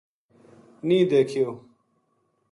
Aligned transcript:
نیہہ 0.87 1.07
دیکھیو 1.11 1.47